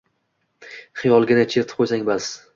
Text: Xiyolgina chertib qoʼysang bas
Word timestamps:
Xiyolgina 1.03 1.45
chertib 1.53 1.79
qoʼysang 1.83 2.11
bas 2.11 2.33